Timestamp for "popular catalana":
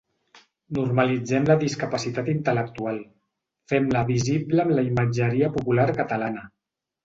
5.61-6.53